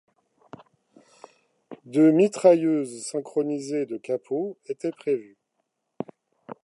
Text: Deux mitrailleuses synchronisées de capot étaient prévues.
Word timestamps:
Deux 1.85 2.09
mitrailleuses 2.11 3.03
synchronisées 3.05 3.85
de 3.85 3.97
capot 3.97 4.57
étaient 4.65 4.89
prévues. 4.89 5.37